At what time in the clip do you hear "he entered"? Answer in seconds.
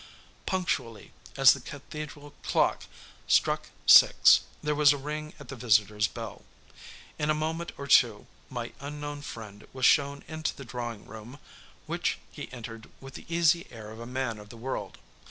12.31-12.89